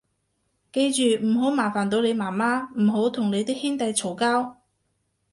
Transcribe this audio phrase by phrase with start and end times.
[0.71, 4.57] 記住唔好麻煩到你媽媽，唔好同你啲兄弟嘈交